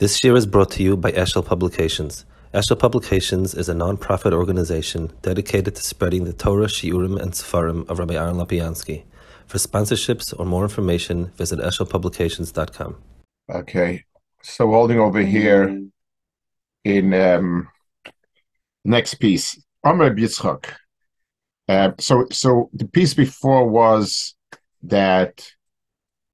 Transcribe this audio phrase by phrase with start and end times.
[0.00, 2.24] This year is brought to you by Eshel Publications.
[2.52, 8.00] Eshel Publications is a non-profit organization dedicated to spreading the Torah, Shiurim, and Sefarim of
[8.00, 9.04] Rabbi Aaron Lopiansky.
[9.46, 12.96] For sponsorships or more information, visit eshelpublications.com.
[13.48, 14.02] Okay,
[14.42, 15.80] so holding over here
[16.82, 17.68] in um,
[18.84, 20.72] next piece, Amr Yitzchak.
[21.68, 24.34] Uh, so, so the piece before was
[24.82, 25.48] that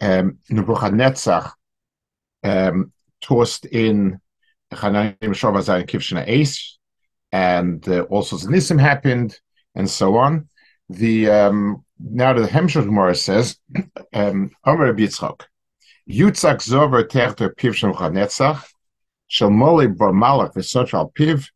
[0.00, 1.52] um, Nebuchadnezzar
[2.42, 4.20] um, tossed in
[4.72, 6.78] Hanayim Shavazai Kivshana Ace,
[7.32, 9.38] and uh, also Nisim happened,
[9.74, 10.48] and so on.
[10.88, 13.56] The um, now the Hemshech Gemara says,
[14.12, 15.42] um, Omer Yitzchak,
[16.08, 18.64] Yutzak Zover Techter Piv Shemchanetzach,
[19.28, 21.46] Shel Moli Bar Malach V'Soch Al Piv,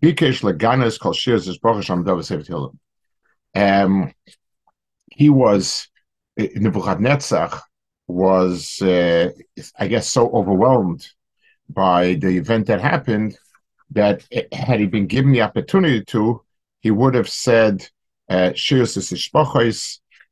[0.00, 2.74] Bikesh Leganes Kol Shir Zizbroch Shem Dov Sevet
[3.54, 4.12] Um,
[5.12, 5.88] he was
[6.36, 7.60] Nebuchadnezzar
[8.06, 9.30] was, uh,
[9.78, 11.08] I guess, so overwhelmed
[11.68, 13.38] by the event that happened
[13.90, 16.42] that it, had he been given the opportunity to,
[16.80, 17.86] he would have said
[18.28, 18.52] uh,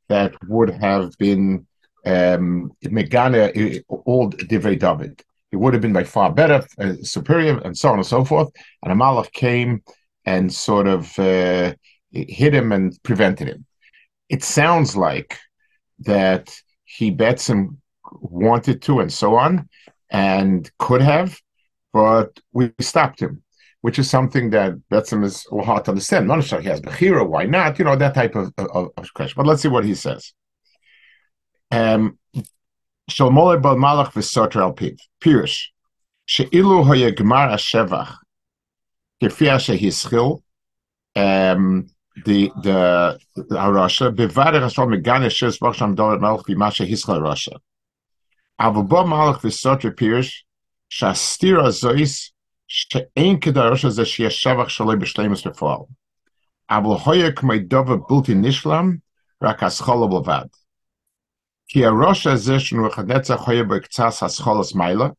[0.09, 1.65] that would have been
[2.05, 5.21] um, megane all divrei David.
[5.51, 8.49] It would have been by far better, uh, superior, and so on and so forth.
[8.83, 9.83] And Amalek came
[10.25, 11.73] and sort of uh,
[12.11, 13.65] hit him and prevented him.
[14.29, 15.37] It sounds like
[15.99, 16.53] that
[16.97, 17.77] he bets and
[18.19, 19.69] wanted to and so on
[20.09, 21.39] and could have,
[21.93, 23.41] but we stopped him,
[23.81, 26.27] which is something that Betzim is hard to understand.
[26.27, 27.79] Not sure he has Bechira, why not?
[27.79, 29.35] You know, that type of, of, of question.
[29.37, 30.33] But let's see what he says.
[31.71, 32.17] Um,
[33.09, 34.97] Shalmole bal malach v'soter al piv.
[35.21, 35.67] Pirish.
[36.25, 38.15] She'ilu hoye gmar hashevach.
[39.21, 40.41] Kefia shehischil.
[41.15, 43.17] Um, the the
[43.71, 47.53] Russia bevader Hashem megane shis b'sham dolet melch v'mashe hischal Russia.
[48.59, 50.43] Avu bo malach v'sotre pirish
[50.91, 52.31] shastira zois
[52.67, 55.87] she'en kedarosha ze sheyeh shavach shaloi b'shleimus b'foal.
[56.69, 59.01] Avu hoye k'mei dova bulti nishlam
[59.39, 60.49] rak aschol b'lvad.
[61.69, 65.15] Ki arosha ze shenu echadetza hoye b'ktzas hascholos maila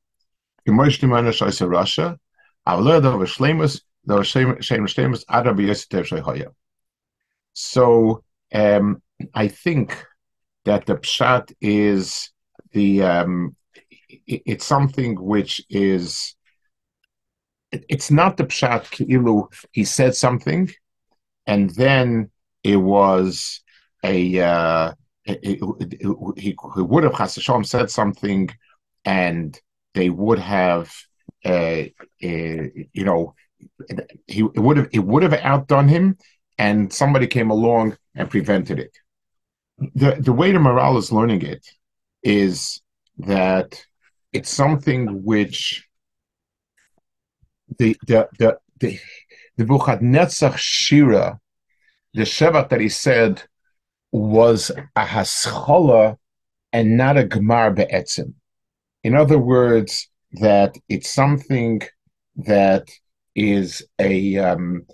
[0.69, 2.19] k'moi shtimana shoyse Russia
[2.66, 6.52] avu lo yadov b'shleimus do shem shleimus adar b'yositev shoy
[7.54, 8.22] so
[8.54, 9.02] um,
[9.34, 9.96] I think
[10.64, 12.30] that the pshat is
[12.72, 13.56] the um,
[14.08, 16.34] it, it's something which is
[17.70, 19.48] it, it's not the pshat ki'ilu.
[19.72, 20.70] He said something,
[21.46, 22.30] and then
[22.62, 23.60] it was
[24.04, 24.92] a uh,
[25.24, 25.60] it,
[26.36, 28.50] he, he would have Chasashom said something,
[29.04, 29.58] and
[29.94, 30.92] they would have
[31.44, 31.88] uh, uh,
[32.20, 33.34] you know
[34.26, 36.16] he would have it would have outdone him
[36.62, 38.94] and somebody came along and prevented it.
[40.00, 41.64] The the way the morale is learning it
[42.22, 42.80] is
[43.32, 43.68] that
[44.36, 45.58] it's something which
[47.78, 48.90] the the the the,
[49.56, 51.40] the Buchadnetzach Shira,
[52.14, 53.42] the Shevat that he said
[54.12, 54.70] was
[55.02, 56.16] a haschola
[56.72, 58.34] and not a gemar be'etzim.
[59.02, 59.92] In other words,
[60.44, 61.82] that it's something
[62.36, 62.86] that
[63.34, 63.68] is
[63.98, 64.86] a um,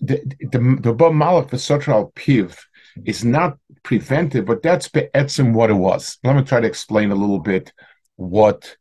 [0.00, 2.58] the the the Bob Malach V'Sotral Piv
[3.04, 6.18] is not preventive, but that's be'etzim what it was.
[6.22, 7.72] Let me try to explain a little bit
[8.16, 8.76] what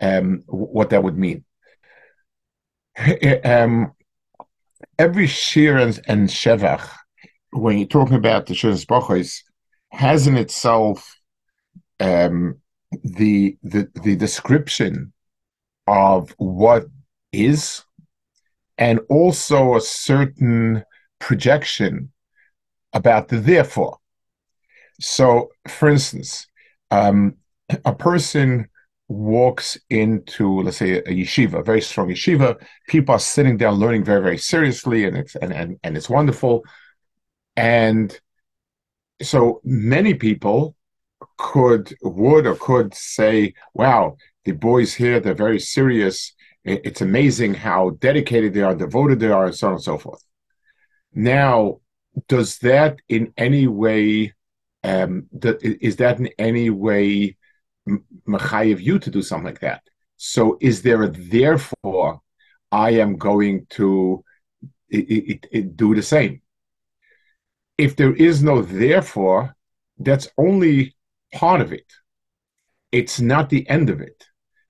[0.00, 1.44] um, what that would mean.
[3.44, 3.92] um,
[4.98, 6.88] every shir and, and shevach,
[7.50, 9.42] when you're talking about the shiras bachos,
[9.90, 11.18] has in itself
[12.00, 12.60] um,
[13.02, 15.12] the the the description
[15.88, 16.86] of what
[17.32, 17.82] is
[18.78, 20.84] and also a certain
[21.18, 22.12] projection
[22.92, 23.98] about the therefore.
[25.00, 26.46] So, for instance,
[26.90, 27.36] um,
[27.84, 28.68] a person
[29.08, 32.56] walks into, let's say, a yeshiva, a very strong yeshiva.
[32.88, 36.64] People are sitting down learning very, very seriously, and it's and and, and it's wonderful.
[37.56, 38.18] And
[39.22, 40.76] so many people
[41.38, 46.32] could would or could say, "Wow, the boys here they're very serious
[46.66, 50.22] it's amazing how dedicated they are, devoted they are, and so on and so forth.
[51.14, 51.80] Now,
[52.28, 54.34] does that in any way,
[54.82, 55.26] um,
[55.62, 57.36] is that in any way
[58.28, 59.82] machayev you to do something like that?
[60.16, 62.20] So, is there a therefore
[62.72, 64.24] I am going to
[64.88, 66.42] it, it, it, do the same?
[67.78, 69.54] If there is no therefore,
[69.98, 70.96] that's only
[71.32, 71.92] part of it.
[72.90, 74.26] It's not the end of it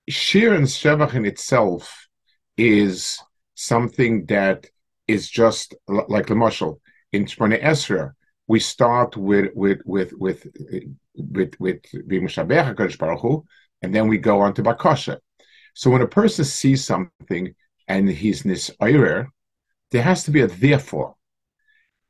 [0.09, 2.09] Shir and Shevach in itself
[2.57, 3.21] is
[3.55, 4.67] something that
[5.09, 6.81] is just like the Mashal.
[7.13, 8.13] In Shmone Esra,
[8.47, 10.47] we start with with with with
[11.15, 13.45] with with Bimushabech Baruch Hu,
[13.83, 15.19] and then we go on to Bakasha.
[15.75, 17.55] So when a person sees something
[17.89, 19.27] and he's nisoyer,
[19.91, 21.15] there has to be a therefore.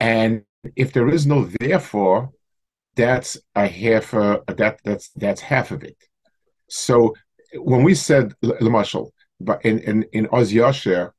[0.00, 0.44] And
[0.74, 2.30] if there is no therefore,
[2.94, 5.96] that's a half a, that that's that's half of it.
[6.68, 7.14] So
[7.56, 9.10] when we said Lamashal,
[9.40, 11.12] but in in in Oz Yasher,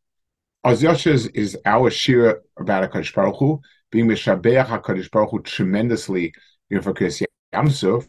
[0.63, 3.61] Oz Yasher is, is our shir about Hakadosh Baruch Hu,
[3.91, 6.33] being mishabeach Hakadosh Baruch Hu tremendously
[6.69, 8.07] know, for Yamsuf.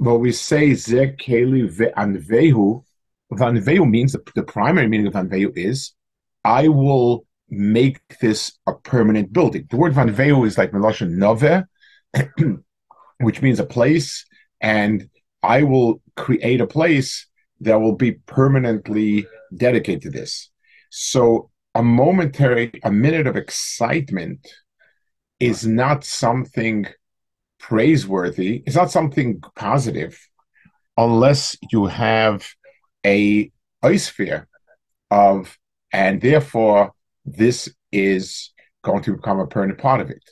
[0.00, 2.84] But we say Zeh Keli Ve'anvehu.
[3.32, 5.92] Vanvehu means the, the primary meaning of Vanvehu is
[6.44, 9.66] I will make this a permanent building.
[9.68, 11.66] The word Vanvehu is like Melosha Nove,
[13.20, 14.24] which means a place,
[14.60, 15.08] and
[15.42, 17.26] I will create a place
[17.60, 20.50] that will be permanently dedicated to this.
[20.90, 24.46] So a momentary, a minute of excitement
[25.40, 26.86] is not something
[27.58, 28.62] praiseworthy.
[28.66, 30.18] It's not something positive
[30.96, 32.48] unless you have
[33.04, 33.50] a
[33.82, 34.48] ice sphere
[35.10, 35.56] of,
[35.92, 36.92] and therefore
[37.24, 38.52] this is
[38.82, 40.22] going to become a permanent part of it.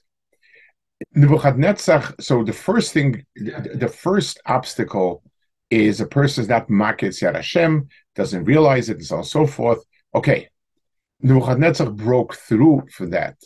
[1.14, 5.22] Nebuchadnezzar, so the first thing, the first obstacle
[5.70, 9.28] is a person is not maketz Yad Hashem, doesn't realize it, and so on and
[9.28, 9.84] so forth.
[10.14, 10.48] Okay,
[11.20, 13.36] Nebuchadnezzar broke through for that,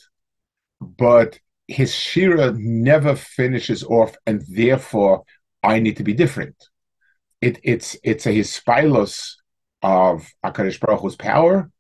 [0.81, 5.25] but his shira never finishes off, and therefore
[5.63, 6.57] I need to be different.
[7.41, 9.35] It, it's it's a hispilos
[9.83, 11.71] of Akadosh Baruch Hu's power,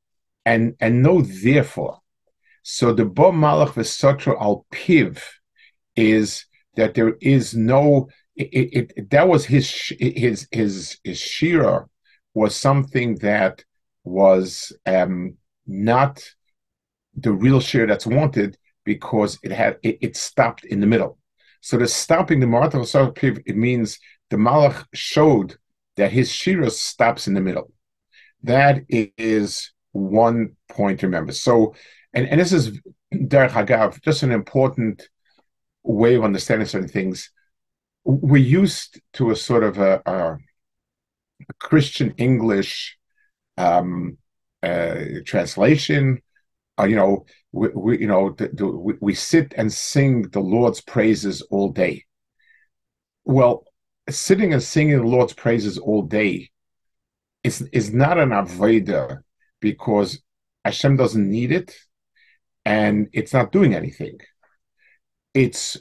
[0.44, 1.98] and and no therefore.
[2.62, 5.22] So the Bo Malach Vesotro al Piv
[5.96, 6.44] is
[6.76, 11.86] that there is no it, it, that was his his his his shira
[12.32, 13.64] was something that
[14.04, 16.22] was um, not
[17.14, 21.18] the real share that's wanted because it had it, it, stopped in the middle.
[21.60, 23.98] So the stopping the Marat it means
[24.30, 25.56] the Malach showed
[25.96, 27.72] that his shira stops in the middle.
[28.42, 31.32] That is one point to remember.
[31.32, 31.74] So,
[32.14, 32.80] and, and this is
[33.12, 35.06] Derech Hagav, just an important
[35.82, 37.30] way of understanding certain things
[38.04, 40.38] we're used to a sort of a, a,
[41.58, 42.98] Christian English
[43.56, 44.18] um,
[44.62, 46.20] uh, translation.
[46.78, 50.40] Uh, you know, we, we you know the, the, we, we sit and sing the
[50.40, 52.04] Lord's praises all day.
[53.24, 53.64] Well,
[54.08, 56.50] sitting and singing the Lord's praises all day
[57.42, 59.20] is is not an avodah
[59.60, 60.20] because
[60.64, 61.74] Hashem doesn't need it,
[62.64, 64.18] and it's not doing anything.
[65.34, 65.76] It's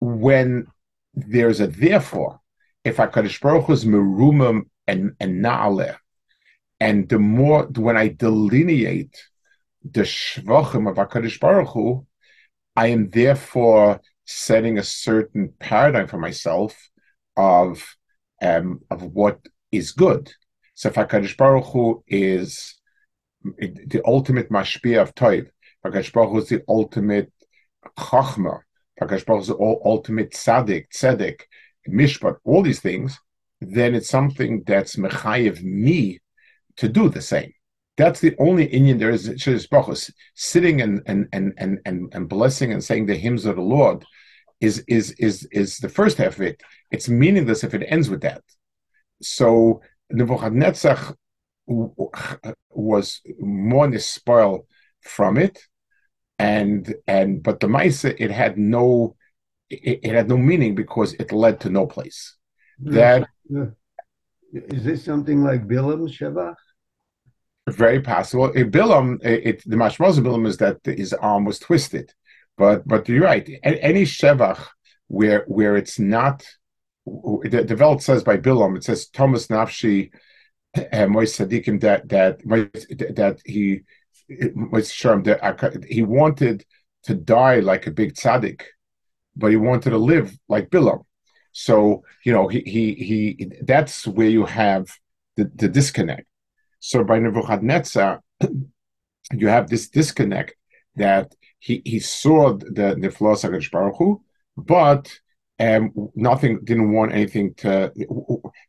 [0.00, 0.66] when
[1.14, 2.40] there's a therefore.
[2.84, 5.96] If HaKadosh Baruch Hu is merumim and, and na'aleh,
[6.80, 9.16] and the more, when I delineate
[9.82, 12.06] the shvachim of HaKadosh Baruch Hu,
[12.76, 16.90] I am therefore setting a certain paradigm for myself
[17.36, 17.96] of
[18.42, 19.40] um, of what
[19.70, 20.32] is good.
[20.74, 22.74] So if HaKadosh Baruch Hu is
[23.42, 25.48] the ultimate mashpia of Toiv,
[25.86, 27.32] HaKadosh Baruch Hu is the ultimate
[27.98, 28.60] chachma,
[28.98, 31.40] Baruch all ultimate tzaddik, tzedek,
[31.88, 33.18] mishpat, all these things,
[33.60, 36.20] then it's something that's mechayev me
[36.76, 37.52] to do the same.
[37.96, 39.28] That's the only Indian there is
[40.34, 44.04] sitting and and, and and and and blessing and saying the hymns of the Lord
[44.60, 46.60] is is is is the first half of it.
[46.90, 48.42] It's meaningless if it ends with that.
[49.22, 49.80] So
[50.10, 51.14] Nebuchadnezzar
[51.66, 54.66] was more spoil
[55.00, 55.60] from it,
[56.38, 59.16] and and but the Maisa it had no
[59.70, 62.36] it, it, had no meaning because it led to no place.
[62.80, 63.28] That
[64.52, 66.54] is this something like Bilam Shevach?
[67.68, 68.52] Very possible.
[68.52, 72.12] It, Bilam, it, the mashmos of Bilam is that his arm was twisted,
[72.58, 73.48] but but you're right.
[73.62, 74.66] Any Shevach
[75.08, 76.44] where where it's not
[77.06, 80.10] the, the Velt says by Bilam, it says Thomas Nafshi
[80.92, 82.40] uh, Mois Sadikim that that
[83.16, 83.82] that he
[84.28, 86.64] was Sharm that he wanted
[87.04, 88.62] to die like a big tzaddik,
[89.36, 91.04] but he wanted to live like Bilam.
[91.52, 94.88] So you know he he he that's where you have
[95.36, 96.26] the, the disconnect.
[96.80, 98.22] So by Nebuchadnezzar,
[99.32, 100.54] you have this disconnect
[100.96, 104.22] that he he saw the the flaws of Baruch Hu,
[104.56, 105.12] but
[105.60, 107.92] um, nothing didn't want anything to.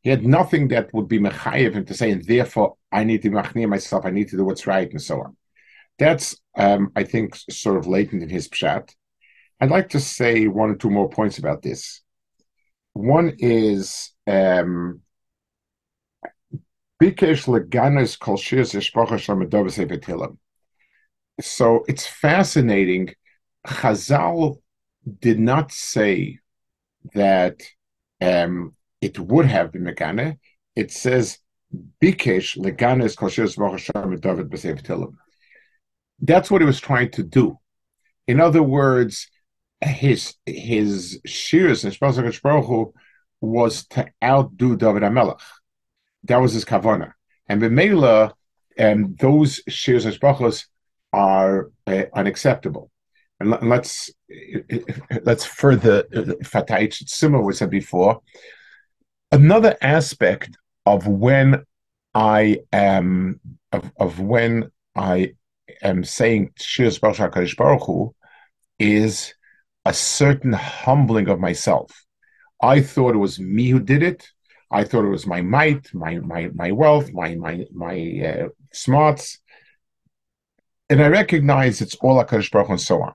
[0.02, 3.32] He had nothing that would be mechayev him to say, and therefore I need to
[3.32, 4.06] machnia myself.
[4.06, 5.36] I need to do what's right, and so on.
[5.98, 8.94] That's, um, I think, sort of latent in his pshat.
[9.60, 12.02] I'd like to say one or two more points about this.
[12.94, 15.02] One is um,
[17.02, 17.08] so
[21.88, 23.10] it's fascinating.
[23.68, 24.58] Chazal
[25.20, 26.40] did not say
[27.14, 27.62] that
[28.22, 30.38] um, it would have been Megane.
[30.76, 31.40] It says
[32.02, 35.16] Bikesh leganes kol shiras Hashem David b'seif.
[36.20, 37.60] That's what he was trying to do.
[38.28, 39.28] In other words,
[39.82, 42.94] his his shiras and Baruch
[43.42, 45.40] was to outdo David Amelech.
[46.24, 47.14] That was his kavana.
[47.48, 48.32] And B'meila,
[48.80, 50.66] um, those shiras and Shpachos
[51.14, 52.90] are uh, unacceptable.
[53.40, 54.12] And let's
[55.24, 56.04] let's further
[56.44, 58.22] fatayich similar we said before.
[59.32, 61.66] Another aspect of when
[62.14, 63.40] I am
[63.72, 65.34] of, of when I
[65.82, 68.16] am saying Shiras Baruch Baruch Hu
[68.80, 69.34] is
[69.86, 72.06] a certain humbling of myself.
[72.62, 74.28] I thought it was me who did it.
[74.72, 79.40] I thought it was my might, my my my wealth, my my my uh, smarts,
[80.90, 83.14] and I recognize it's all Hakadosh Baruch Hu and so on.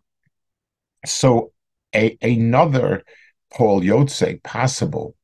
[1.06, 1.52] So
[1.94, 3.02] a, another
[3.52, 5.16] Paul Yotze possible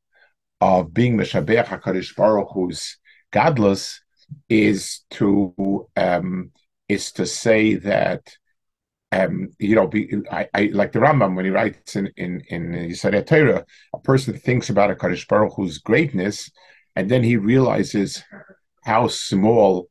[0.60, 2.98] of being Meshabeach HaKadosh Baruch Hu's
[3.30, 4.00] godless
[4.48, 6.50] is to um,
[6.88, 8.36] is to say that
[9.12, 12.72] um, you know, be, I, I, like the Rambam when he writes in in in
[12.72, 13.64] Yesodei Torah,
[13.94, 16.50] a person thinks about a Kadosh Baruch Hu's greatness,
[16.96, 18.22] and then he realizes
[18.82, 19.88] how small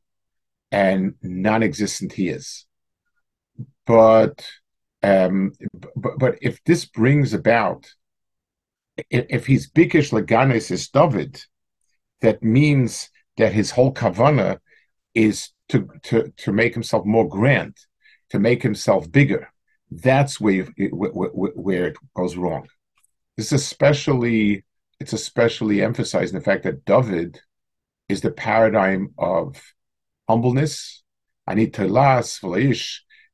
[0.70, 2.66] and non-existent he is.
[3.86, 4.46] But
[5.02, 5.52] um,
[5.94, 7.86] but, but if this brings about,
[9.10, 11.40] if, if he's bikish laganes is David,
[12.20, 14.58] that means that his whole kavana
[15.14, 17.76] is to, to, to make himself more grand,
[18.30, 19.48] to make himself bigger.
[19.90, 22.66] That's where, where, where it goes wrong.
[23.36, 24.64] This is especially
[24.98, 27.38] it's especially emphasized in the fact that David
[28.08, 29.60] is the paradigm of
[30.28, 31.02] humbleness.
[31.46, 31.86] I need to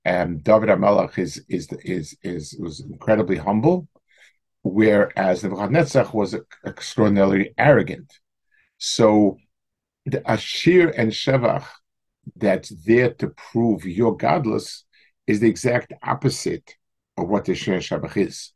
[0.05, 3.89] and David Amelach is is is is was incredibly humble,
[4.63, 6.35] whereas Nebuchadnezzar was
[6.67, 8.13] extraordinarily arrogant.
[8.79, 9.39] So
[10.05, 11.67] the Ashir and Shevach
[12.37, 14.85] that's there to prove you're godless
[15.27, 16.77] is the exact opposite
[17.17, 18.53] of what the Shir and is.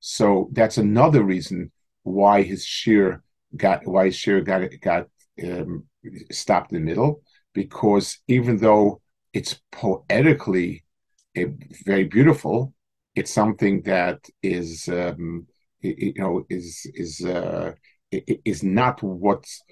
[0.00, 1.70] So that's another reason
[2.02, 3.22] why his Shir
[3.56, 5.06] got why his Shir got got
[5.44, 5.84] um,
[6.30, 7.22] stopped in the middle
[7.52, 9.00] because even though
[9.32, 10.84] it's poetically
[11.84, 12.74] very beautiful.
[13.14, 15.46] It's something that is, um,
[15.80, 17.72] you know, is is uh,
[18.12, 19.62] is not what's.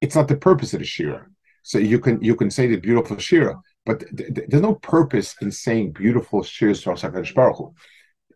[0.00, 1.26] It's not the purpose of the shira.
[1.64, 3.56] So you can you can say the beautiful shira,
[3.86, 7.74] but th- th- there's no purpose in saying beautiful shiras to Hakadosh Baruch Hu.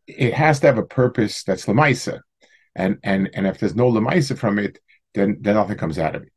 [0.07, 2.21] It has to have a purpose that's lemaisa,
[2.75, 4.79] and and and if there's no lemaisa from it,
[5.15, 6.33] then then nothing comes out of it.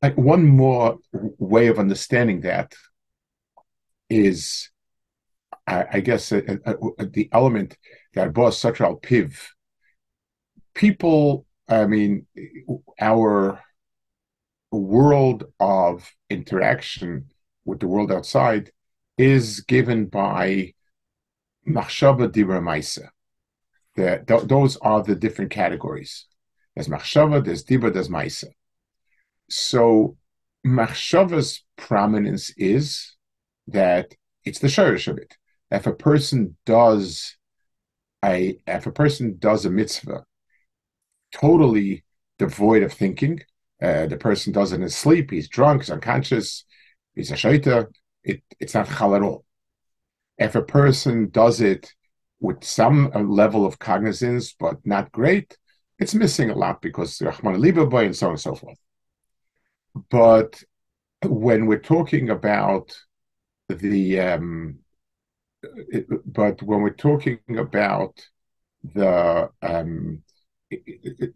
[0.00, 2.72] Like one more way of understanding that
[4.08, 4.70] is
[5.68, 7.76] I, I guess, uh, uh, uh, the element
[8.14, 9.36] that boss such al piv.
[10.74, 12.26] People, I mean,
[13.00, 13.60] our
[14.76, 17.30] world of interaction
[17.64, 18.70] with the world outside
[19.16, 20.74] is given by
[21.66, 23.08] machshava dibra maisa.
[23.96, 26.26] Those are the different categories.
[26.74, 28.46] There's machshava, there's dibra, there's maisa.
[29.50, 30.16] So
[30.66, 33.16] machshava's prominence is
[33.68, 35.36] that it's the shirish of it
[35.70, 37.36] if a person does
[38.24, 40.24] a if a person does a mitzvah
[41.32, 42.04] totally
[42.38, 43.40] devoid of thinking,
[43.82, 46.64] uh, the person does it in his sleep, he's drunk, he's unconscious,
[47.14, 47.86] he's a shaita,
[48.24, 49.44] it, it's not chal at all.
[50.36, 51.92] If a person does it
[52.40, 55.56] with some level of cognizance, but not great,
[55.98, 58.78] it's missing a lot because Rahman Libaboy and so on and so forth.
[60.10, 60.62] But
[61.24, 62.96] when we're talking about
[63.68, 64.78] the um,
[66.24, 68.28] but when we're talking about
[68.84, 70.22] the um,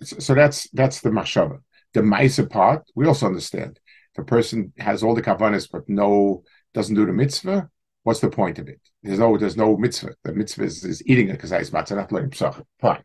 [0.03, 1.61] so that's that's the mashava.
[1.95, 3.79] The ma'isa part we also understand.
[4.15, 6.43] If a person has all the kavanas but no
[6.75, 7.69] doesn't do the mitzvah,
[8.03, 8.81] what's the point of it?
[9.03, 10.15] There's no there's no mitzvah.
[10.25, 12.63] The mitzvah is, is eating a kazayis matzah, not learning psach.
[12.81, 13.03] Fine.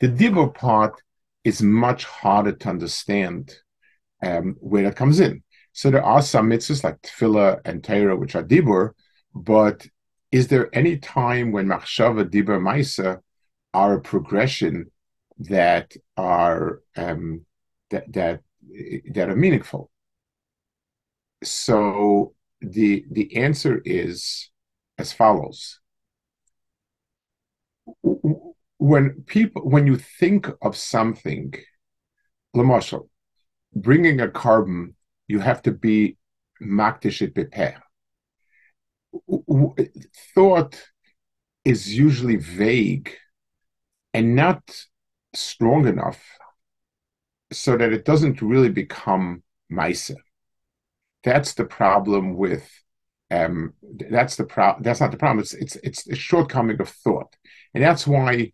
[0.00, 0.94] The dibur part
[1.44, 3.54] is much harder to understand
[4.22, 5.42] um, where it comes in.
[5.72, 8.90] So there are some mitzvahs like tefillah and Torah, which are dibur,
[9.34, 9.86] but
[10.32, 13.20] is there any time when machshava dibur maisa
[13.72, 14.90] are a progression
[15.38, 17.44] that are um,
[17.90, 18.40] that that
[19.14, 19.90] that are meaningful?
[21.42, 24.50] So the the answer is
[24.98, 25.80] as follows:
[28.78, 31.54] when people when you think of something,
[32.54, 33.08] Lamashal,
[33.74, 34.96] bringing a carbon,
[35.28, 36.16] you have to be
[36.62, 37.80] makdishit beper
[40.34, 40.82] thought
[41.64, 43.12] is usually vague
[44.14, 44.62] and not
[45.34, 46.22] strong enough
[47.52, 49.42] so that it doesn't really become
[49.72, 50.16] Maisa.
[51.24, 52.68] That's the problem with
[53.30, 53.74] um,
[54.10, 55.40] that's the pro- that's not the problem.
[55.40, 57.36] It's it's it's a shortcoming of thought,
[57.74, 58.50] and that's why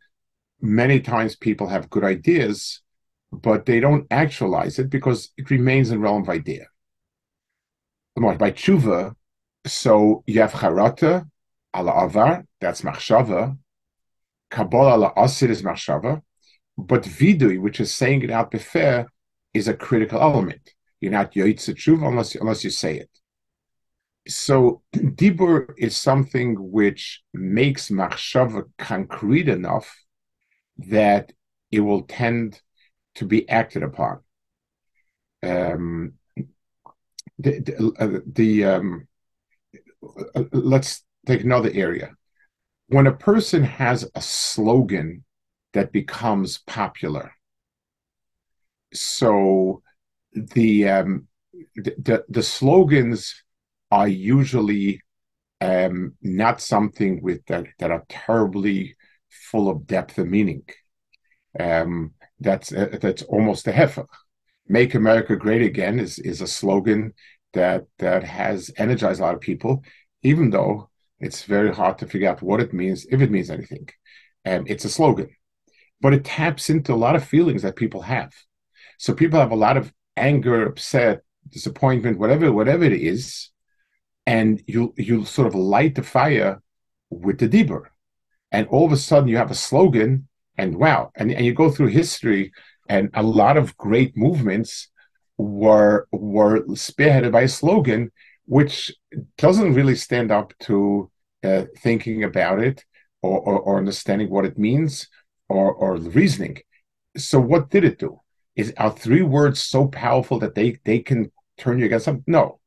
[0.60, 2.82] many times people have good ideas,
[3.32, 6.66] but they don't actualize it because it remains a realm of idea.
[8.16, 9.14] By tshuva,
[9.66, 11.26] so you have charata
[11.74, 13.56] ala avar, that's machshava.
[14.50, 16.22] Kabbalah ala asid is machshava.
[16.78, 19.06] But vidui, which is saying it out befer,
[19.54, 20.74] is a critical element.
[21.00, 23.10] You're not yoitze tshuva unless, unless you say it.
[24.28, 29.94] So dibur is something which makes machshava concrete enough
[30.78, 31.32] that
[31.70, 32.60] it will tend
[33.16, 34.20] to be acted upon.
[35.42, 36.14] Um,
[37.38, 39.08] the, the, uh, the um,
[40.34, 42.12] uh, let's take another area.
[42.88, 45.24] When a person has a slogan
[45.76, 47.32] that becomes popular,
[48.94, 49.82] so
[50.32, 51.28] the um,
[51.74, 53.44] the, the, slogans
[53.90, 55.02] are usually
[55.60, 58.96] um, not something with that that are terribly
[59.28, 60.62] full of depth and meaning.
[61.60, 64.06] Um, that's uh, that's almost a heifer.
[64.66, 67.12] "Make America Great Again" is is a slogan
[67.52, 69.84] that that has energized a lot of people,
[70.22, 70.88] even though
[71.20, 73.88] it's very hard to figure out what it means, if it means anything.
[74.46, 75.35] Um, it's a slogan,
[76.00, 78.32] but it taps into a lot of feelings that people have.
[78.98, 83.50] So people have a lot of anger, upset, disappointment, whatever whatever it is,
[84.26, 86.62] and you you sort of light the fire
[87.10, 87.84] with the dibur,
[88.50, 91.70] and all of a sudden you have a slogan, and wow, and, and you go
[91.70, 92.52] through history,
[92.88, 94.88] and a lot of great movements
[95.38, 98.10] were were spearheaded by a slogan
[98.46, 98.94] which
[99.36, 101.10] doesn't really stand up to
[101.42, 102.84] uh, thinking about it
[103.22, 105.08] or, or, or, understanding what it means
[105.48, 106.58] or, or reasoning.
[107.16, 108.20] So what did it do?
[108.54, 112.24] Is are three words so powerful that they they can turn you against them?
[112.26, 112.60] No.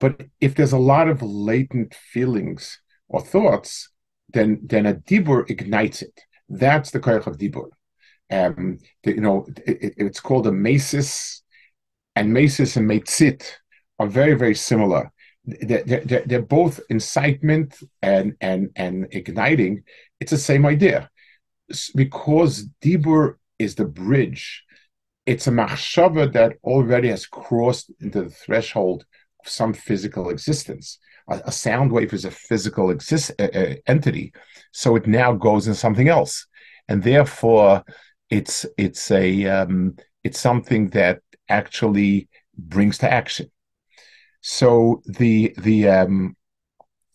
[0.00, 3.90] But if there's a lot of latent feelings or thoughts,
[4.32, 6.20] then then a dibur ignites it.
[6.48, 7.68] That's the koyach of dibur.
[8.30, 11.42] Um, the, you know, it, it's called a mesis,
[12.16, 13.44] and mesis and metzit
[13.98, 15.12] are very very similar.
[15.46, 19.84] They're, they're, they're, both incitement and and and igniting.
[20.20, 21.10] It's the same idea,
[21.94, 24.62] because dibur is the bridge.
[25.26, 29.04] It's a machshava that already has crossed into the threshold
[29.42, 30.98] of some physical existence.
[31.28, 34.32] A, a sound wave is a physical exist, uh, uh, entity,
[34.72, 36.46] so it now goes in something else,
[36.88, 37.82] and therefore
[38.28, 43.50] it's it's a um, it's something that actually brings to action.
[44.42, 46.36] So the the um,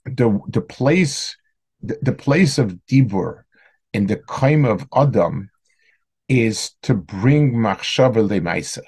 [0.05, 1.37] the the place
[1.81, 3.43] the, the place of dibur
[3.93, 5.49] in the kaim of Adam
[6.27, 8.81] is to bring machshava lemaisa.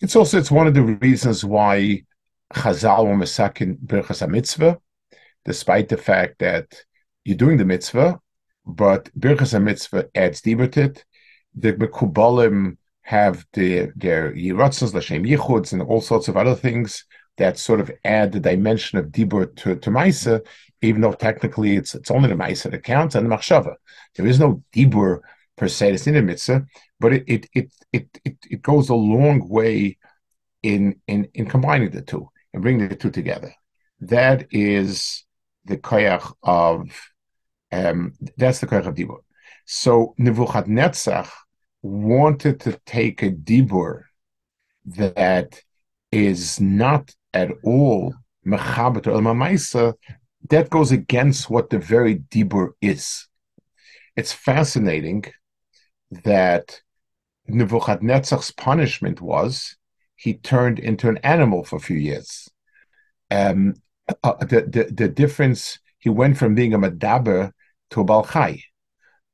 [0.00, 2.04] It's also it's one of the reasons why
[2.52, 4.78] Chazal were birchas mitzvah,
[5.44, 6.84] despite the fact that
[7.24, 8.20] you're doing the mitzvah,
[8.66, 11.04] but birchas mitzvah adds dibur to it.
[11.54, 17.04] The mekubalim have the, their yiratzos, Lashem Yichuds, and all sorts of other things
[17.36, 20.44] that sort of add the dimension of Dibur to, to Maisa,
[20.82, 23.74] even though technically it's it's only the Maisa that counts and the Machshava.
[24.16, 25.20] There is no Dibur
[25.56, 26.66] per se, it's in the Mitzvah,
[27.00, 29.98] but it it, it it it goes a long way
[30.62, 33.54] in in in combining the two and bringing the two together.
[34.00, 35.24] That is
[35.64, 36.90] the koyach of
[37.70, 39.18] um, that's the koyach of Dibur.
[39.64, 41.28] So Nebuchadnezzar
[41.82, 44.02] wanted to take a dibur
[44.84, 45.60] that
[46.10, 48.14] is not at all
[48.46, 49.94] mechaber or mamaisa,
[50.50, 53.26] that goes against what the very dibur is.
[54.16, 55.24] It's fascinating
[56.24, 56.80] that
[57.46, 59.76] Nebuchadnezzar's punishment was
[60.16, 62.48] he turned into an animal for a few years.
[63.30, 63.74] Um,
[64.22, 67.52] uh, the, the, the difference, he went from being a madaber
[67.90, 68.62] to a balchai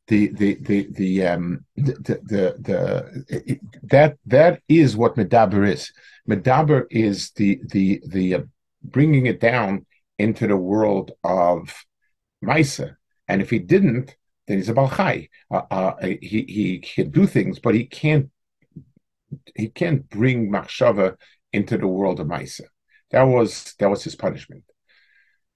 [0.09, 1.93] the the the the um the
[2.25, 5.93] the, the it, that that is what medaber is.
[6.29, 8.41] Medaber is the the the uh,
[8.83, 9.87] bringing it down
[10.19, 11.75] into the world of
[12.45, 15.29] Maisa, and if he didn't, then he's a balchai.
[15.51, 18.31] Uh, uh, he he can do things, but he can't
[19.55, 21.17] he can't bring machshava
[21.53, 22.63] into the world of Maisa.
[23.11, 24.65] That was that was his punishment.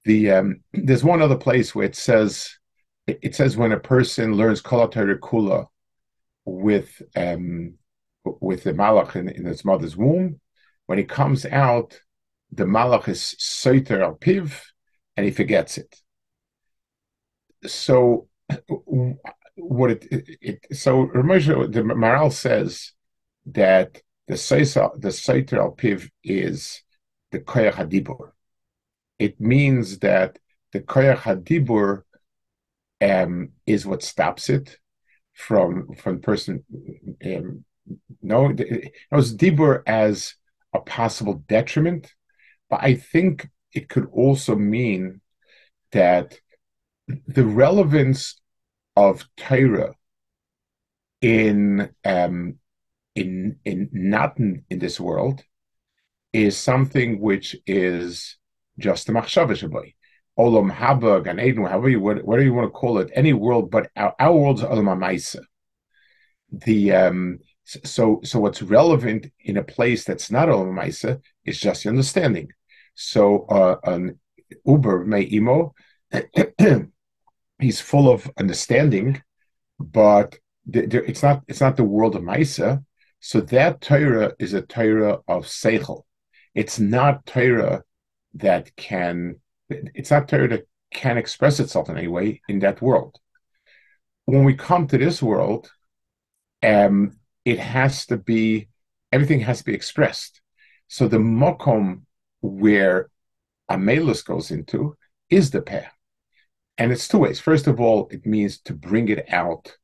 [0.04, 2.50] The um, there's one other place where it says
[3.06, 5.66] it says when a person learns Kolatar Kula
[6.44, 7.74] with um,
[8.24, 10.40] with the malach in, in his mother's womb,
[10.86, 11.98] when he comes out,
[12.52, 14.60] the malach is soiter al piv,
[15.16, 15.96] and he forgets it.
[17.66, 18.28] So,
[19.56, 22.92] what it, it, it so Ramosha, the Maharal says
[23.46, 26.82] that the Seiter, the Seiter al Piv is
[27.30, 28.32] the Koyach Hadibur.
[29.18, 30.38] It means that
[30.72, 32.02] the Koyach Hadibur
[33.00, 34.78] um, is what stops it
[35.34, 36.64] from from person.
[37.24, 37.64] Um,
[38.22, 38.54] no,
[39.10, 40.34] was Dibur as
[40.72, 42.12] a possible detriment,
[42.72, 45.20] but I think it could also mean
[45.90, 46.38] that
[47.06, 48.40] the relevance
[48.96, 49.94] of Torah
[51.20, 52.54] in um,
[53.14, 55.44] in in not in, in, this world
[56.32, 58.38] is something which is
[58.78, 59.94] just a machshava shabai.
[60.38, 63.90] Olam haba, Gan Eden, however you whatever you want to call it, any world, but
[63.96, 65.40] our, our world's olam hamaisa.
[66.50, 71.82] The um, so so what's relevant in a place that's not olam hamaisa is just
[71.82, 72.48] the understanding.
[72.94, 74.18] So uh, an
[74.64, 75.74] Uber may imo,
[77.58, 79.22] he's full of understanding,
[79.78, 80.38] but
[80.70, 82.84] it's not it's not the world of Maisa.
[83.20, 86.02] So that Torah is a Torah of Seichel.
[86.54, 87.82] It's not Torah
[88.34, 89.36] that can
[89.68, 93.18] it's not Torah that can express itself in any way in that world.
[94.26, 95.70] When we come to this world,
[96.62, 98.68] um, it has to be
[99.10, 100.40] everything has to be expressed.
[100.88, 102.02] So the mokom
[102.42, 103.08] where
[103.70, 104.96] Amelus goes into
[105.30, 105.92] is the path.
[106.76, 107.40] And it's two ways.
[107.40, 109.76] First of all, it means to bring it out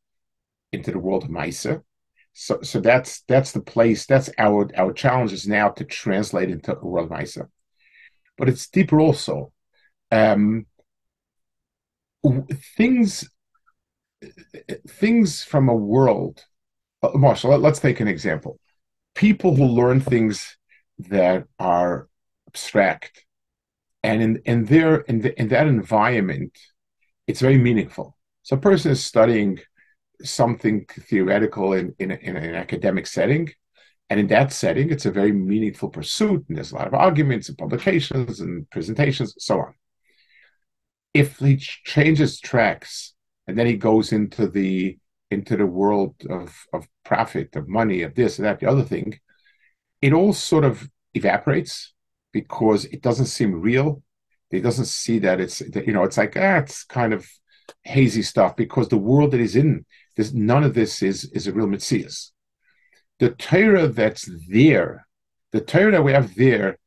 [0.72, 1.82] into the world of Misa.
[2.34, 4.06] So, so that's that's the place.
[4.06, 7.48] That's our our challenge is now to translate into a world of Misa.
[8.36, 9.52] But it's deeper also.
[10.10, 10.66] Um,
[12.76, 13.28] things
[14.88, 16.44] things from a world.
[17.02, 18.58] Uh, Marshall, let, let's take an example.
[19.14, 20.56] People who learn things
[20.98, 22.08] that are
[22.58, 23.24] abstract,
[24.02, 26.58] and in in their in, the, in that environment,
[27.26, 28.16] it's very meaningful.
[28.42, 29.58] So a person is studying
[30.22, 33.50] something theoretical in, in, in, an academic setting.
[34.10, 37.48] And in that setting, it's a very meaningful pursuit, and there's a lot of arguments
[37.48, 39.74] and publications and presentations, and so on.
[41.12, 43.14] If he changes tracks
[43.46, 44.98] and then he goes into the
[45.30, 49.20] into the world of, of profit, of money, of this and that, the other thing,
[50.00, 51.92] it all sort of evaporates
[52.32, 54.02] because it doesn't seem real.
[54.50, 57.28] He doesn't see that it's you know it's like ah, it's kind of
[57.84, 59.84] hazy stuff because the world that he's in
[60.16, 62.32] this, none of this is, is a real Metzias.
[63.20, 65.06] The Torah that's there,
[65.52, 66.78] the Torah that we have there,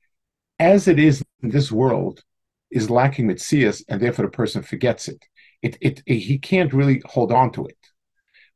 [0.60, 2.24] as it is in this world,
[2.70, 5.24] is lacking Metzias, and therefore the person forgets it.
[5.62, 6.18] It, it, it.
[6.18, 7.78] He can't really hold on to it.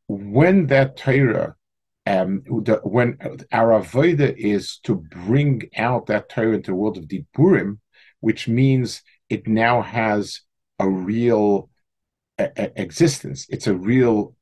[0.08, 1.56] When that Torah,
[2.06, 3.18] um, the, when
[3.52, 7.80] our avodah is to bring out that Torah into the world of Diburim,
[8.20, 10.42] which means it now has
[10.80, 11.70] a real
[12.38, 13.48] a, a existence.
[13.50, 14.36] It's a real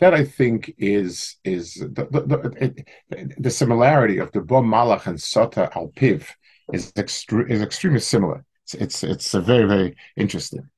[0.00, 5.18] that I think is is the the, the, the similarity of the Bo Malach and
[5.18, 6.26] Sota Al Piv
[6.72, 8.44] is extre- is extremely similar.
[8.64, 10.68] It's it's, it's very very interesting.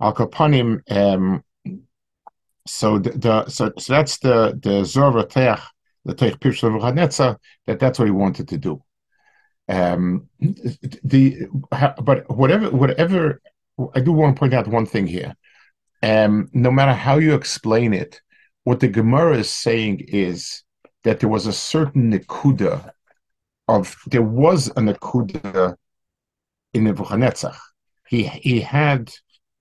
[0.00, 0.80] Al Kapanim.
[0.90, 1.44] Um,
[2.68, 5.64] so the, the, so so that's the the Zorva Teach
[6.04, 8.82] the Teich Piv that that's what he wanted to do.
[9.68, 10.28] Um,
[11.04, 13.40] the but whatever whatever
[13.94, 15.34] I do want to point out one thing here
[16.02, 18.20] um, no matter how you explain it,
[18.64, 20.62] what the Gemara is saying is
[21.04, 22.90] that there was a certain nekuda
[23.66, 25.74] of there was a nekuda
[26.74, 27.56] in Nebuchadnezzar.
[28.06, 29.12] He he had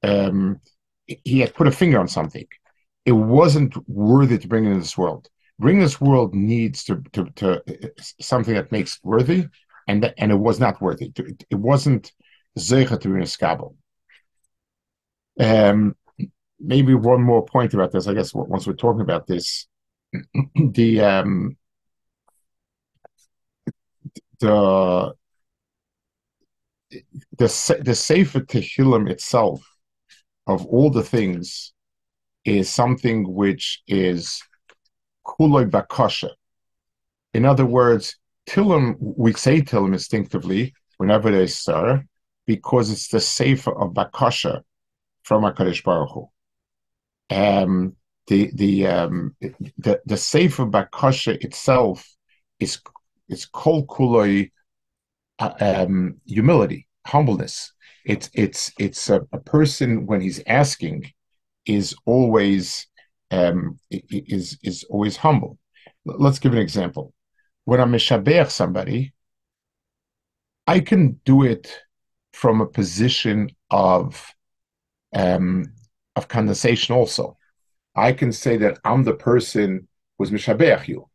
[0.04, 0.60] um,
[1.06, 2.46] he had put a finger on something.
[3.08, 5.30] It wasn't worthy to bring into this world.
[5.58, 7.64] Bring this world needs to, to, to
[8.22, 9.48] something that makes worthy,
[9.88, 11.12] and and it was not worthy.
[11.16, 12.12] It, it wasn't
[12.60, 13.22] zeicha to be
[15.40, 15.96] a Um,
[16.60, 18.08] maybe one more point about this.
[18.08, 19.68] I guess once we're talking about this,
[20.74, 21.58] the um,
[24.40, 25.14] the
[27.38, 29.62] the the Sefer Tehillim itself,
[30.46, 31.74] of all the things,
[32.48, 34.42] is something which is
[35.26, 36.30] kuloi bakasha.
[37.34, 38.18] In other words,
[38.50, 42.04] Tillim, we say Tillim instinctively whenever they stir,
[42.46, 44.62] because it's the Sefer of bakasha
[45.24, 46.30] from HaKadosh Baruch Hu
[47.30, 47.96] um,
[48.28, 49.36] the the um,
[49.78, 52.08] the the Sefer Bakasha itself
[52.60, 52.80] is
[53.30, 54.52] is kol kuloi
[55.40, 57.74] uh, um, humility, humbleness.
[58.06, 61.12] It's it's it's a, a, person when he's asking
[61.68, 62.88] is always
[63.32, 65.58] um, is is always humble.
[66.06, 67.14] Let's give an example.
[67.66, 69.14] When I'm mishabeach somebody,
[70.66, 71.84] I can do it
[72.34, 74.34] from a position of
[75.14, 75.66] um,
[76.16, 77.38] of condensation also.
[77.96, 81.10] I can say that I'm the person who's mishabeach you.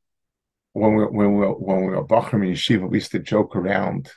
[0.73, 4.11] when we when we when we were Bachram in Yeshiva, we used to joke around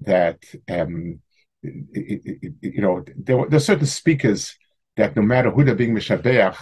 [0.00, 1.20] that um,
[1.62, 4.56] it, it, you know there, were, there are certain speakers
[4.96, 6.56] that no matter who they're being mishabeach,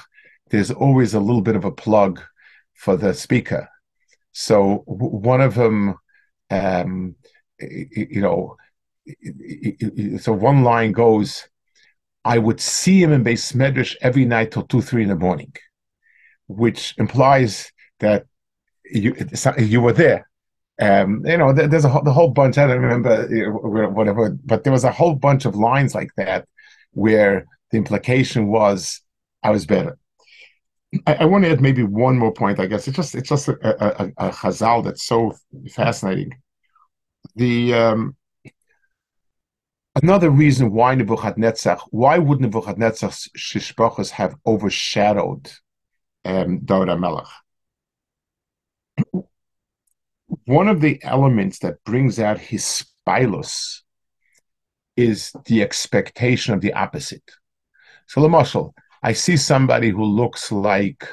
[0.51, 2.21] there's always a little bit of a plug
[2.75, 3.69] for the speaker.
[4.33, 5.97] So one of them,
[6.51, 7.17] um,
[7.61, 8.57] you know,
[10.19, 11.49] so one line goes,
[12.25, 15.53] "I would see him in Beis Medrash every night till two, three in the morning,"
[16.47, 18.27] which implies that
[18.85, 19.15] you
[19.59, 20.29] you were there.
[20.81, 22.59] Um, you know, there's a the whole bunch.
[22.59, 23.27] I don't remember
[23.89, 26.47] whatever, but there was a whole bunch of lines like that
[26.93, 29.01] where the implication was
[29.43, 29.99] I was better.
[31.07, 32.61] I, I want to add maybe one more point.
[32.61, 35.35] I guess it's just it's just a, a, a chazal that's so
[35.71, 36.33] fascinating.
[37.37, 38.17] The um,
[40.03, 45.51] another reason why Nebuchadnezzar, why would Nebuchadnezzar's shishbrachas have overshadowed
[46.25, 47.27] um, David Melech?
[50.45, 53.83] one of the elements that brings out his spilus
[54.97, 57.31] is the expectation of the opposite.
[58.09, 61.07] So, Lamashal, I see somebody who looks like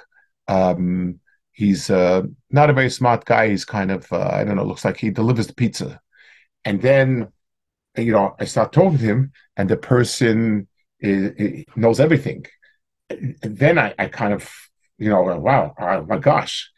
[0.48, 1.20] um,
[1.52, 3.50] he's uh, not a very smart guy.
[3.50, 6.00] He's kind of, uh, I don't know, looks like he delivers the pizza.
[6.64, 7.28] And then,
[7.98, 10.70] you know, I start talking to him, and the person
[11.02, 12.46] is, is, knows everything.
[13.10, 14.50] And then I, I kind of,
[14.98, 16.72] you know, wow, oh my gosh,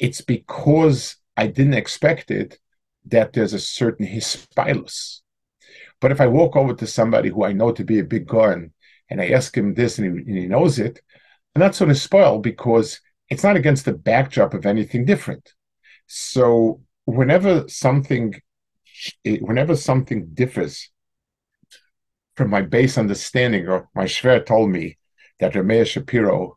[0.00, 2.58] it's because I didn't expect it
[3.06, 5.20] that there's a certain hispilus.
[6.00, 8.72] But if I walk over to somebody who I know to be a big gun
[9.12, 10.98] and I ask him this and he, and he knows it,
[11.54, 12.98] I'm not so spoiled because
[13.28, 15.52] it's not against the backdrop of anything different.
[16.06, 18.34] So whenever something,
[19.24, 20.90] whenever something differs
[22.36, 24.96] from my base understanding, or my shver told me
[25.40, 26.56] that Rameir Shapiro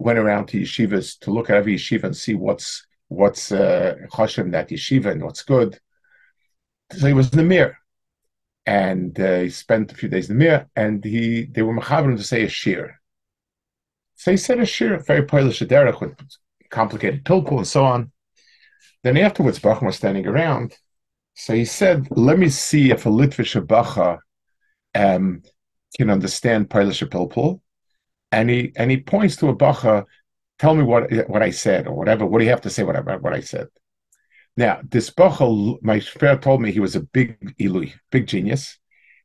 [0.00, 4.50] went around to yeshivas to look at every yeshiva and see what's what's uh, choshem
[4.50, 5.78] that yeshiva and what's good.
[6.90, 7.78] So he was in the Mir,
[8.66, 12.16] and uh, he spent a few days in the Mir, and he they were mechaber
[12.16, 12.94] to say a shir.
[14.16, 16.16] So he said a shir, very Polish derech with
[16.70, 18.10] complicated pilpul and so on.
[19.02, 20.76] Then afterwards, Bachman was standing around,
[21.34, 24.18] so he said, "Let me see if a Litvish Bacha
[24.94, 25.42] um,
[25.96, 27.60] can understand Polish pilpul."
[28.32, 30.04] And he and he points to a Bacha
[30.58, 32.24] tell me what what I said or whatever.
[32.24, 32.82] What do you have to say?
[32.82, 33.68] Whatever what I said.
[34.56, 38.78] Now, this Bachel, my friend told me he was a big Ilui, big genius,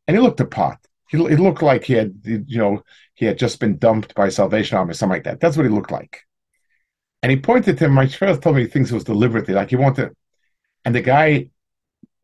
[0.08, 0.80] and he looked a pot.
[1.10, 4.78] He, he looked like he had, you know, he had just been dumped by Salvation
[4.78, 5.39] Army, something like that.
[5.39, 6.22] That's what he looked like.
[7.22, 7.94] And he pointed to him.
[7.94, 10.15] My friend told me he thinks it was deliberately, like he wanted.
[10.86, 11.50] And the guy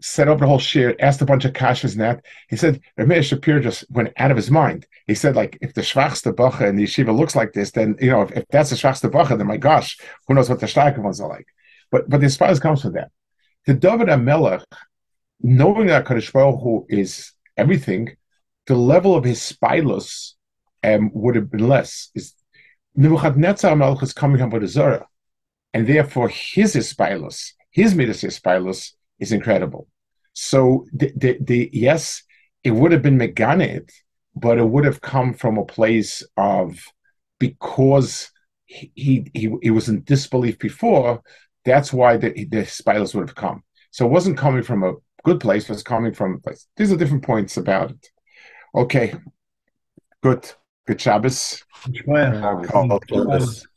[0.02, 2.26] set up the whole shir, asked a bunch of kashas and that.
[2.50, 4.88] He said, Rameir Shapir just went out of his mind.
[5.08, 8.10] He said, like, if the Shvachste Bacha and the yeshiva looks like this, then, you
[8.10, 10.98] know, if, if that's the Shvachste Bacha, then my gosh, who knows what the starke
[10.98, 11.48] ones are like.
[11.96, 13.10] But but the spice comes from that.
[13.66, 14.66] The David HaMelech,
[15.42, 18.18] knowing that Kadosh Baruch Hu is everything,
[18.68, 20.34] the level of his spilus
[20.84, 22.10] um, would have been less.
[22.14, 22.34] Is
[22.96, 25.08] Nebuchadnezzar HaMelech is coming from Zara,
[25.74, 29.88] and therefore his spilus, his midas spilus, is incredible.
[30.34, 32.24] So the, the, the yes,
[32.66, 33.90] it would have been Meganit,
[34.36, 36.78] but it would have come from a place of
[37.40, 38.32] because
[38.66, 41.22] he he, he was in disbelief before.
[41.66, 43.64] That's why the, the spiders would have come.
[43.92, 46.68] So it wasn't coming from a good place; it was coming from a place.
[46.78, 48.10] These are different points about it.
[48.74, 49.16] Okay,
[50.22, 50.50] good.
[50.88, 51.64] Good Shabbos.
[51.88, 52.70] Uh, Shabbos.
[53.10, 53.68] Shabbos.